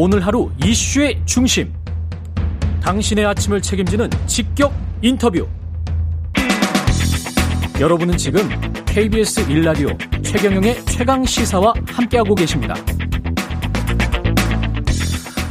[0.00, 1.74] 오늘 하루 이슈의 중심.
[2.80, 5.44] 당신의 아침을 책임지는 직격 인터뷰.
[7.80, 8.48] 여러분은 지금
[8.86, 9.88] KBS 일라디오
[10.22, 12.76] 최경영의 최강 시사와 함께하고 계십니다.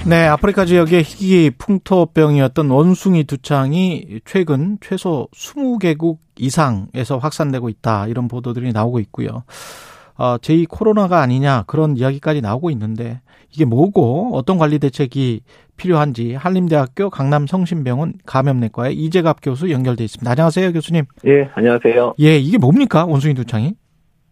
[0.06, 8.08] 네, 아프리카 지역의 희귀 풍토병이었던 원숭이 두창이 최근 최소 20개국 이상에서 확산되고 있다.
[8.08, 9.44] 이런 보도들이 나오고 있고요.
[10.18, 13.22] 어, 제2 코로나가 아니냐 그런 이야기까지 나오고 있는데
[13.54, 15.42] 이게 뭐고 어떤 관리 대책이
[15.78, 20.30] 필요한지 한림대학교 강남성심병원 감염내과의 이재갑 교수 연결돼 있습니다.
[20.30, 21.06] 안녕하세요, 교수님.
[21.26, 22.16] 예, 안녕하세요.
[22.20, 23.76] 예, 이게 뭡니까 원숭이 두창이?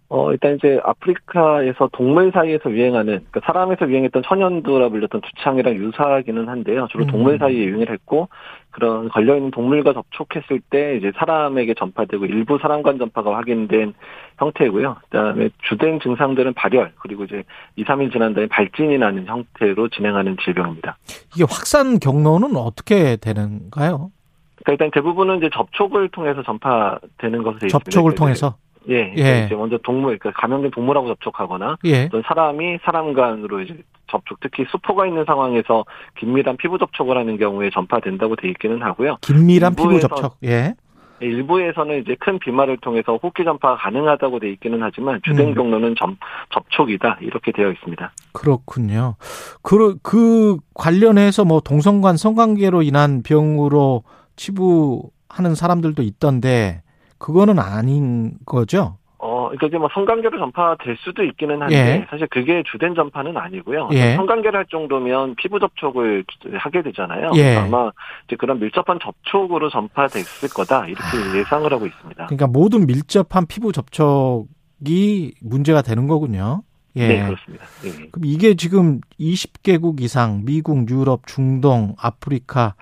[0.07, 6.87] 어, 일단 이제 아프리카에서 동물 사이에서 유행하는, 그러니까 사람에서 유행했던 천연두라 불렸던 두창이랑 유사하기는 한데요.
[6.91, 7.37] 주로 동물 음.
[7.39, 8.29] 사이에 유행을 했고,
[8.75, 13.93] 그런 걸려있는 동물과 접촉했을 때 이제 사람에게 전파되고 일부 사람 간 전파가 확인된
[14.37, 14.97] 형태고요.
[15.01, 17.43] 그 다음에 주된 증상들은 발열, 그리고 이제
[17.77, 20.97] 2, 3일 지난 다음에 발진이 나는 형태로 진행하는 질병입니다.
[21.33, 24.11] 이게 확산 경로는 어떻게 되는가요?
[24.57, 27.69] 그러니까 일단 대부분은 이제 접촉을 통해서 전파되는 것으로 되어 있습니다.
[27.69, 28.57] 접촉을 그래서 통해서.
[28.89, 29.45] 예, 예.
[29.45, 32.05] 이제 먼저 동물, 그러니까 감염된 동물하고 접촉하거나 예.
[32.07, 35.85] 어떤 사람이 사람 간으로 이제 접촉, 특히 수포가 있는 상황에서
[36.19, 39.17] 긴밀한 피부 접촉을 하는 경우에 전파된다고 돼 있기는 하고요.
[39.21, 40.37] 긴밀한 피부 접촉.
[40.43, 40.75] 예.
[41.21, 45.53] 일부에서는 이제 큰 비말을 통해서 호흡기 전파가 가능하다고 돼 있기는 하지만 주된 음.
[45.55, 46.17] 경로는 점,
[46.53, 48.11] 접촉이다 이렇게 되어 있습니다.
[48.33, 49.15] 그렇군요.
[49.61, 54.03] 그, 그 관련해서 뭐 동성간 성관계로 인한 병으로
[54.35, 56.81] 치부하는 사람들도 있던데
[57.17, 58.97] 그거는 아닌 거죠?
[59.45, 62.07] 어, 그러니까 이제 뭐 성관계로 전파될 수도 있기는 한데 예.
[62.09, 63.89] 사실 그게 주된 전파는 아니고요.
[63.93, 64.15] 예.
[64.15, 67.31] 성관계를 할 정도면 피부 접촉을 하게 되잖아요.
[67.35, 67.55] 예.
[67.55, 67.91] 아마
[68.27, 71.37] 이제 그런 밀접한 접촉으로 전파됐을 거다 이렇게 아.
[71.37, 72.25] 예상을 하고 있습니다.
[72.25, 76.63] 그러니까 모든 밀접한 피부 접촉이 문제가 되는 거군요.
[76.95, 77.07] 예.
[77.07, 77.65] 네, 그렇습니다.
[77.85, 78.09] 예.
[78.09, 82.75] 그럼 이게 지금 20개국 이상 미국, 유럽, 중동, 아프리카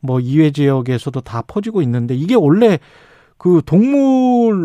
[0.00, 2.78] 뭐 이외 지역에서도 다 퍼지고 있는데 이게 원래
[3.38, 4.58] 그 동물로부터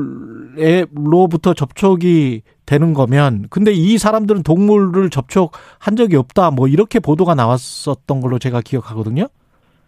[1.53, 8.39] 접촉이 되는 거면 근데 이 사람들은 동물을 접촉한 적이 없다 뭐 이렇게 보도가 나왔었던 걸로
[8.39, 9.27] 제가 기억하거든요.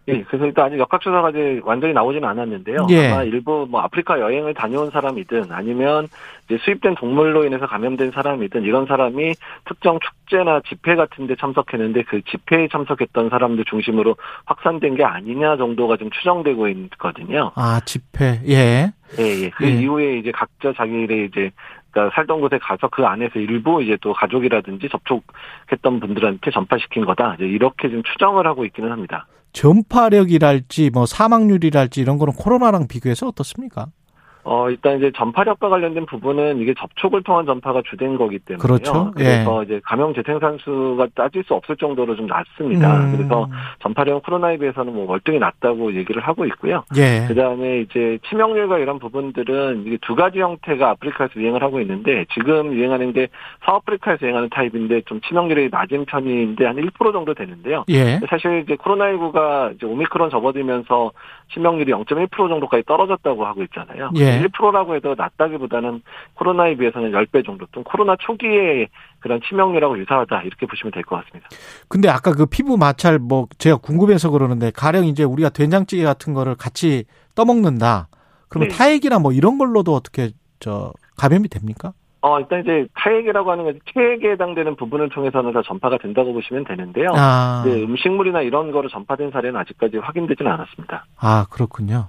[0.08, 2.86] 예, 그래서 일단 아직 역학조사가 이제 완전히 나오지는 않았는데요.
[2.90, 3.08] 예.
[3.08, 6.06] 아마 일부 뭐 아프리카 여행을 다녀온 사람이든 아니면
[6.46, 9.34] 이제 수입된 동물로 인해서 감염된 사람이든 이런 사람이
[9.64, 15.96] 특정 축제나 집회 같은 데 참석했는데 그 집회에 참석했던 사람들 중심으로 확산된 게 아니냐 정도가
[15.96, 17.50] 좀 추정되고 있거든요.
[17.56, 18.92] 아 집회 예.
[19.18, 19.50] 예, 예.
[19.50, 19.70] 그 예.
[19.70, 21.50] 이후에 이제 각자 자기의 이제
[21.96, 27.36] 그러니까 살던 곳에 가서 그 안에서 일부 이제 또 가족이라든지 접촉했던 분들한테 전파시킨 거다.
[27.40, 29.26] 이렇게 좀 추정을 하고 있기는 합니다.
[29.52, 33.86] 전파력이랄지 뭐 사망률이랄지 이런 거는 코로나랑 비교해서 어떻습니까?
[34.48, 38.62] 어, 일단 이제 전파력과 관련된 부분은 이게 접촉을 통한 전파가 주된 거기 때문에요.
[38.62, 39.10] 그렇죠.
[39.16, 42.96] 그래서 이제 감염 재생산수가 따질 수 없을 정도로 좀 낮습니다.
[42.96, 43.16] 음.
[43.16, 43.48] 그래서
[43.80, 46.84] 전파력 코로나에 비해서는 뭐 월등히 낮다고 얘기를 하고 있고요.
[46.96, 47.24] 예.
[47.26, 52.72] 그 다음에 이제 치명률과 이런 부분들은 이게 두 가지 형태가 아프리카에서 유행을 하고 있는데 지금
[52.72, 53.26] 유행하는 게
[53.64, 57.84] 서아프리카에서 유행하는 타입인데 좀 치명률이 낮은 편인데 한 1% 정도 되는데요.
[57.88, 58.20] 예.
[58.30, 61.10] 사실 이제 코로나19가 이제 오미크론 접어들면서
[61.52, 64.10] 치명률이 0.1% 정도까지 떨어졌다고 하고 있잖아요.
[64.42, 64.46] 예.
[64.46, 66.02] 1%라고 해도 낮다기보다는
[66.34, 68.88] 코로나에 비해서는 10배 정도 또 코로나 초기에
[69.20, 71.48] 그런 치명률하고 유사하다 이렇게 보시면 될 것 같습니다.
[71.88, 76.54] 근데 아까 그 피부 마찰 뭐 제가 궁금해서 그러는데 가령 이제 우리가 된장찌개 같은 거를
[76.54, 77.04] 같이
[77.34, 78.08] 떠먹는다.
[78.48, 78.74] 그러면 네.
[78.76, 80.30] 타액이나 뭐 이런 걸로도 어떻게
[80.60, 81.92] 저 감염이 됩니까?
[82.26, 87.10] 어, 일단 이제 타액이라고 하는 건 체액에 해당되는 부분을 통해서는 다 전파가 된다고 보시면 되는데요.
[87.14, 91.06] 아, 네, 음식물이나 이런 거로 전파된 사례는 아직까지 확인되지는 않았습니다.
[91.20, 92.08] 아 그렇군요.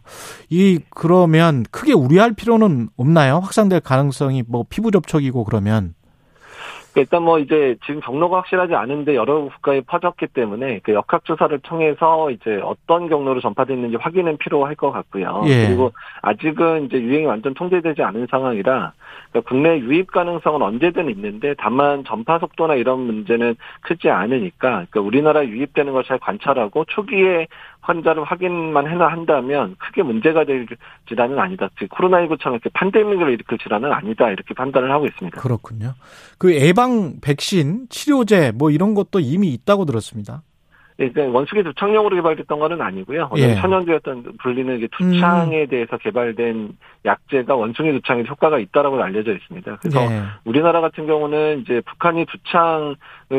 [0.49, 3.35] 이 그러면 크게 우려할 필요는 없나요?
[3.35, 5.93] 확산될 가능성이 뭐 피부 접촉이고 그러면
[7.01, 12.59] 일단 뭐 이제 지금 경로가 확실하지 않은데 여러 국가에 퍼졌기 때문에 그 역학조사를 통해서 이제
[12.63, 15.43] 어떤 경로로 전파됐는지 확인은 필요할 것 같고요.
[15.45, 15.67] 예.
[15.67, 15.91] 그리고
[16.23, 18.93] 아직은 이제 유행이 완전 통제되지 않은 상황이라
[19.31, 25.45] 그러니까 국내 유입 가능성은 언제든 있는데 다만 전파 속도나 이런 문제는 크지 않으니까 그러니까 우리나라
[25.45, 27.47] 유입되는 걸 잘 관찰하고 초기에
[27.87, 30.67] 환자를 확인만 해나 한다면 크게 문제가 될
[31.07, 31.69] 질환은 아니다.
[31.79, 34.29] 즉 코로나19처럼 이렇게 팬데믹을 일으킬 질환은 아니다.
[34.29, 35.39] 이렇게 판단을 하고 있습니다.
[35.39, 35.93] 그렇군요.
[36.37, 40.43] 그 예방 백신 치료제 뭐 이런 것도 이미 있다고 들었습니다.
[40.97, 43.29] 그러니까 원숭이 두창용으로 개발됐던 거는 아니고요.
[43.37, 43.55] 예.
[43.55, 45.67] 천연두였던 불리는 이제 두창에 음.
[45.67, 46.75] 대해서 개발된
[47.07, 49.77] 약제가 원숭이 두창에 효과가 있다라고 알려져 있습니다.
[49.77, 50.21] 그래서 예.
[50.43, 52.95] 우리나라 같은 경우는 이제 북한이 두창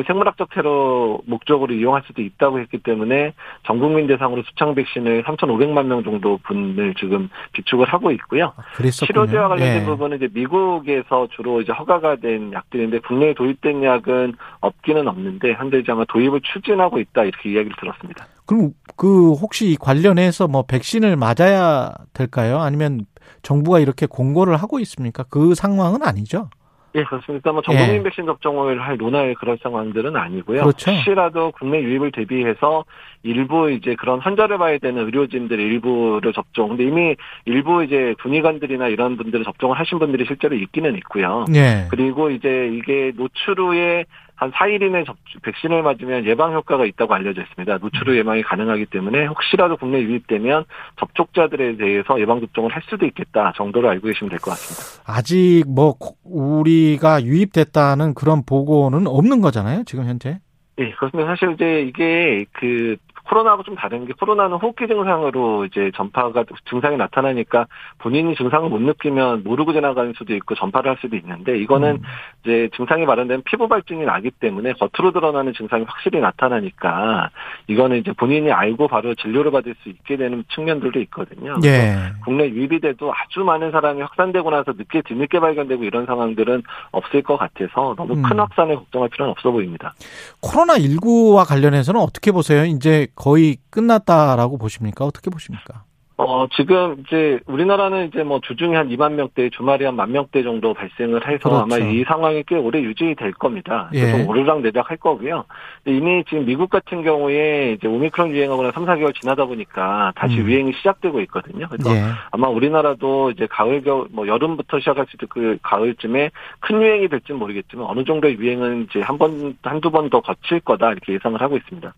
[0.06, 3.34] 생물학적 테러 목적으로 이용할 수도 있다고 했기 때문에
[3.64, 8.52] 전 국민 대상으로 수창 백신을 3,500만 명 정도 분을 지금 비축을 하고 있고요.
[8.56, 9.86] 아, 치료제와 관련된 예.
[9.86, 15.92] 부분은 이제 미국에서 주로 이제 허가가 된 약들인데 국내에 도입된 약은 없기는 없는데 현재 이제
[15.92, 18.26] 아마 도입을 추진하고 있다 이렇게 이야기를 들었습니다.
[18.46, 22.58] 그럼 그 혹시 관련해서 뭐 백신을 맞아야 될까요?
[22.58, 23.06] 아니면
[23.42, 25.22] 정부가 이렇게 공고를 하고 있습니까?
[25.30, 26.50] 그 상황은 아니죠?
[26.96, 27.52] 예, 그렇습니다.
[27.52, 28.02] 뭐 전국민 예.
[28.02, 30.62] 백신 접종을 할 논할 그런 상황들은 아니고요.
[30.62, 30.90] 그렇죠.
[30.90, 32.84] 혹시라도 국내 유입을 대비해서
[33.22, 36.70] 일부 이제 그런 환자를 봐야 되는 의료진들 일부를 접종.
[36.70, 37.14] 근데 이미
[37.44, 41.44] 일부 이제 군의관들이나 이런 분들을 접종을 하신 분들이 실제로 있기는 있고요.
[41.54, 41.86] 예.
[41.88, 44.06] 그리고 이제 이게 노출 후에
[44.38, 47.78] 한 4일 이내 접종, 백신을 맞으면 예방 효과가 있다고 알려져 있습니다.
[47.78, 50.64] 노출 후 예방이 가능하기 때문에 혹시라도 국내 유입되면
[51.00, 55.02] 접촉자들에 대해서 예방 접종을 할 수도 있겠다 정도로 알고 계시면 될 것 같습니다.
[55.12, 55.94] 아직 뭐
[56.24, 60.38] 우리가 유입됐다는 그런 보고는 없는 거잖아요, 지금 현재?
[60.78, 61.30] 예, 그렇습니다.
[61.30, 62.96] 사실 이제 이게 그
[63.28, 67.66] 코로나하고 좀 다른 게 코로나는 호흡기 증상으로 이제 전파가 증상이 나타나니까
[67.98, 72.02] 본인이 증상을 못 느끼면 모르고 지나가는 수도 있고 전파를 할 수도 있는데 이거는 음.
[72.42, 77.30] 이제 증상이 발현되면 피부 발진이 나기 때문에 겉으로 드러나는 증상이 확실히 나타나니까
[77.66, 81.56] 이거는 이제 본인이 알고 바로 진료를 받을 수 있게 되는 측면들도 있거든요.
[81.64, 81.96] 예.
[82.24, 87.36] 국내 유입이 돼도 아주 많은 사람이 확산되고 나서 늦게 뒤늦게 발견되고 이런 상황들은 없을 것
[87.36, 88.22] 같아서 너무 음.
[88.22, 89.94] 큰 확산에 걱정할 필요는 없어 보입니다.
[90.40, 92.64] 코로나 19와 관련해서는 어떻게 보세요?
[92.64, 95.04] 이제 거의 끝났다라고 보십니까?
[95.04, 95.84] 어떻게 보십니까?
[96.30, 101.26] 어, 지금 이제 우리나라는 이제 뭐 주중에 한 2만 명대, 주말에 한만 명대 정도 발생을
[101.26, 101.56] 해서 그렇죠.
[101.62, 103.88] 아마 이 상황이 꽤 오래 유지될 겁니다.
[103.94, 104.10] 예.
[104.10, 105.44] 좀 오르락 내리락 할 거고요.
[105.86, 110.46] 이미 지금 미국 같은 경우에 이제 오미크론 유행하거나 3, 4개월 지나다 보니까 다시 음.
[110.46, 111.66] 유행이 시작되고 있거든요.
[111.70, 112.02] 그래서 예.
[112.30, 117.86] 아마 우리나라도 이제 가을, 겨울, 뭐 여름부터 시작할 수도 그 가을쯤에 큰 유행이 될지는 모르겠지만
[117.88, 121.92] 어느 정도의 유행은 이제 한 번, 한두 번 더 거칠 거다 이렇게 예상을 하고 있습니다.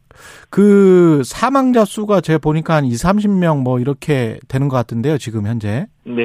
[0.51, 5.47] 그 사망자 수가 제가 보니까 한 2, 30명 뭐 이렇게 이렇게 되는 것 같은데요, 지금
[5.47, 5.87] 현재.
[6.05, 6.23] 네.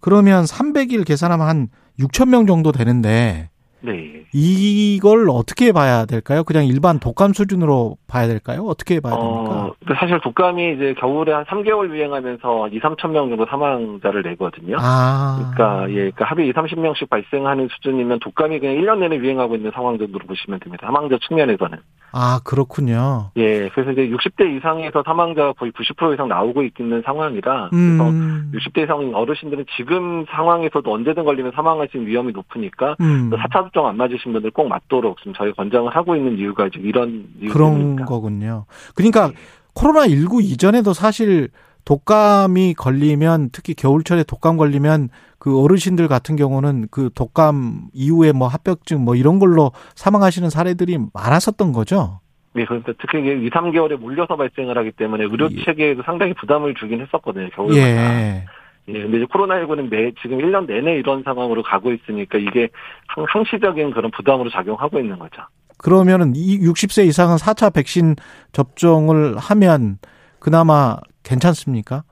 [0.00, 1.68] 그러면 300일 계산하면 한
[1.98, 4.24] 6천 명 정도 되는데 네.
[4.32, 6.42] 이걸 어떻게 봐야 될까요?
[6.44, 8.64] 그냥 일반 독감 수준으로 봐야 될까요?
[8.66, 9.66] 어떻게 봐야 됩니까?
[9.66, 14.76] 어, 사실 독감이 이제 겨울에 한 3개월 유행하면서 2, 3천 명 정도 사망자를 내거든요.
[14.80, 15.52] 아.
[15.54, 19.98] 그러니까 예, 그러니까 하루에 2, 30명씩 발생하는 수준이면 독감이 그냥 1년 내내 유행하고 있는 상황
[19.98, 20.86] 정도로 보시면 됩니다.
[20.86, 21.78] 사망자 측면에서는.
[22.12, 23.30] 아, 그렇군요.
[23.36, 28.50] 예, 그래서 이제 60대 이상에서 사망자가 거의 90% 이상 나오고 있는 상황이라 그래서 음.
[28.54, 33.30] 60대 이상 어르신들은 지금 상황에서도 언제든 걸리면 사망하실 위험이 높으니까 음.
[33.30, 37.28] 4차 접종 안 맞으신 분들 꼭 맞도록 지금 저희 권장을 하고 있는 이유가 지금 이런
[37.50, 38.04] 그런 이유입니다.
[38.06, 38.64] 거군요.
[38.94, 39.34] 그러니까 네.
[39.74, 41.48] 코로나 19 이전에도 사실
[41.84, 49.04] 독감이 걸리면 특히 겨울철에 독감 걸리면 그 어르신들 같은 경우는 그 독감 이후에 뭐 합병증
[49.04, 52.20] 뭐 이런 걸로 사망하시는 사례들이 많았었던 거죠.
[52.54, 55.64] 네, 그러니까 특히 2, 3개월에 몰려서 발생을 하기 때문에 의료 예.
[55.64, 57.48] 체계에도 상당히 부담을 주긴 했었거든요.
[57.50, 57.80] 겨울마다.
[57.80, 58.44] 예.
[58.88, 62.68] 예, 근데 이제 코로나19는 매, 지금 1년 내내 이런 상황으로 가고 있으니까 이게
[63.06, 65.42] 항, 항시적인 그런 부담으로 작용하고 있는 거죠.
[65.76, 68.16] 그러면은 이 60세 이상은 4차 백신
[68.52, 69.98] 접종을 하면
[70.40, 72.02] 그나마 괜찮습니까?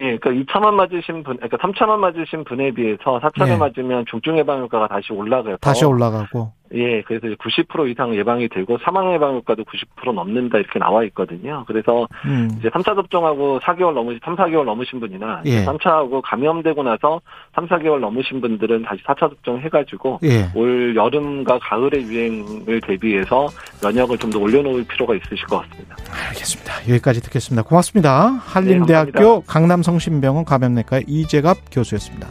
[0.00, 3.56] 예, 그러니까 2차만 맞으신 분, 그러니까 3차만 맞으신 분에 비해서 4차를 예.
[3.56, 5.56] 맞으면 중증 예방 효과가 다시 올라가요.
[5.58, 6.52] 다시 올라가고.
[6.74, 11.64] 예, 그래서 90% 이상 예방이 되고 사망 예방 효과도 90% 넘는다 이렇게 나와 있거든요.
[11.66, 12.50] 그래서 음.
[12.58, 15.64] 이제 3차 접종하고 4개월 넘으신 3, 4개월 넘으신 분이나 예.
[15.64, 17.20] 3차하고 감염되고 나서
[17.54, 20.50] 3, 4개월 넘으신 분들은 다시 4차 접종 해 가지고 예.
[20.54, 23.46] 올 여름과 가을의 유행을 대비해서
[23.82, 25.96] 면역을 좀 더 올려 놓을 필요가 있으실 것 같습니다.
[26.28, 26.72] 알겠습니다.
[26.88, 27.62] 여기까지 듣겠습니다.
[27.62, 28.26] 고맙습니다.
[28.40, 32.26] 한림대학교 네, 강남성심병원 감염내과 이재갑 교수였습니다.